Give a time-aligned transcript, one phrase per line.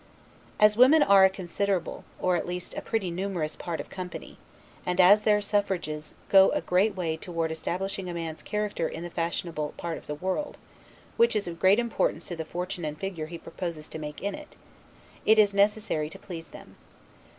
[0.59, 4.39] As women are a considerable, or, at least a pretty numerous part of company;
[4.83, 9.11] and as their suffrages go a great way toward establishing a man's character in the
[9.11, 10.57] fashionable part of the world
[11.17, 14.33] (which is of great importance to the fortune and figure he proposes to make in
[14.33, 14.55] it),
[15.23, 16.77] it is necessary to please them.